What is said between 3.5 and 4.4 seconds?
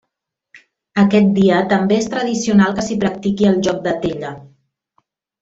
el joc de tella.